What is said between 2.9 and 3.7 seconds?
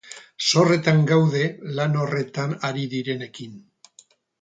direnekin.